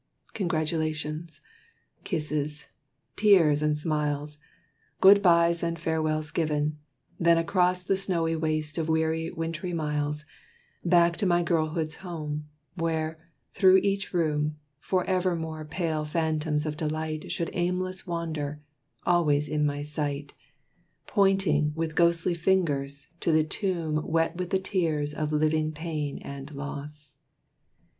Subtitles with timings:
[0.33, 1.41] Congratulations,
[2.03, 2.69] kisses,
[3.15, 4.39] tears and smiles,
[4.99, 6.79] Good byes and farewells given;
[7.19, 10.25] then across The snowy waste of weary wintry miles,
[10.83, 13.15] Back to my girlhood's home, where,
[13.53, 18.59] through each room, For evermore pale phantoms of delight Should aimless wander,
[19.05, 20.33] always in my sight,
[21.05, 26.49] Pointing, with ghostly fingers, to the tomb Wet with the tears of living pain and
[26.55, 27.13] loss.